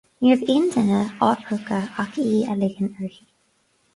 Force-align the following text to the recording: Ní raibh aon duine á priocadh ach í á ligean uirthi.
Ní 0.19 0.27
raibh 0.29 0.45
aon 0.53 0.63
duine 0.75 1.01
á 1.25 1.27
priocadh 1.41 1.91
ach 2.03 2.17
í 2.23 2.25
á 2.53 2.57
ligean 2.61 2.91
uirthi. 2.95 3.21